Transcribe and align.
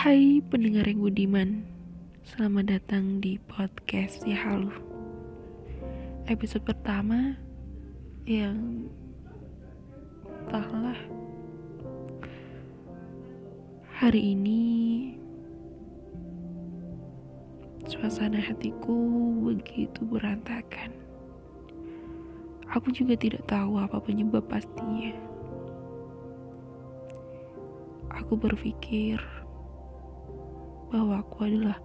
Hai 0.00 0.40
pendengar 0.48 0.88
yang 0.88 1.04
budiman 1.04 1.60
Selamat 2.24 2.72
datang 2.72 3.20
di 3.20 3.36
podcast 3.36 4.24
Ya 4.24 4.48
Halu. 4.48 4.72
Episode 6.24 6.64
pertama 6.64 7.36
Yang 8.24 8.88
Entahlah 10.24 10.96
Hari 14.00 14.32
ini 14.32 14.64
Suasana 17.84 18.40
hatiku 18.40 18.96
begitu 19.52 20.00
berantakan. 20.08 20.96
Aku 22.72 22.88
juga 22.88 23.20
tidak 23.20 23.44
tahu 23.44 23.76
apa 23.76 24.00
penyebab 24.00 24.48
pastinya. 24.48 25.12
Aku 28.16 28.40
berpikir 28.40 29.20
bahwa 30.90 31.22
aku 31.22 31.46
adalah 31.46 31.78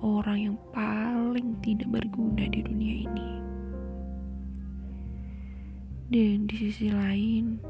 orang 0.00 0.38
yang 0.52 0.56
paling 0.72 1.56
tidak 1.60 1.88
berguna 1.88 2.48
di 2.48 2.60
dunia 2.64 2.94
ini. 3.04 3.28
Dan 6.06 6.48
di 6.48 6.54
sisi 6.56 6.88
lain, 6.88 7.60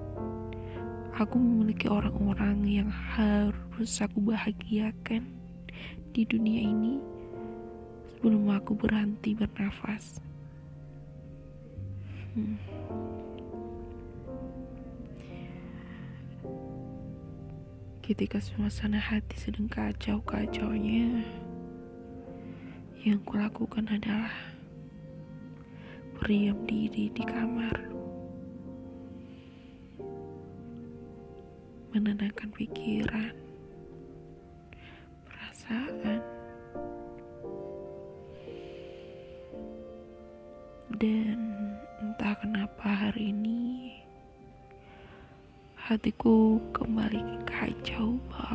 aku 1.17 1.35
memiliki 1.41 1.89
orang-orang 1.89 2.63
yang 2.69 2.91
harus 2.93 3.99
aku 3.99 4.21
bahagiakan 4.31 5.25
di 6.13 6.23
dunia 6.29 6.61
ini 6.69 7.01
sebelum 8.17 8.53
aku 8.53 8.77
berhenti 8.77 9.33
bernafas. 9.33 10.21
Hmm. 12.37 12.61
Ketika 18.07 18.39
suasana 18.39 19.03
hati 19.03 19.35
sedang 19.35 19.67
kacau-kacaunya, 19.67 21.27
yang 23.03 23.19
kulakukan 23.27 23.83
adalah 23.91 24.31
berdiam 26.15 26.55
diri 26.71 27.11
di 27.11 27.25
kamar, 27.27 27.75
menenangkan 31.91 32.47
pikiran, 32.55 33.35
perasaan, 35.27 36.23
dan 41.03 41.39
entah 41.99 42.39
kenapa 42.39 42.87
hari 42.87 43.35
ini 43.35 43.86
hatiku 45.87 46.59
kembali 46.75 47.23
kacau 47.47 48.19
kacaunya 48.27 48.46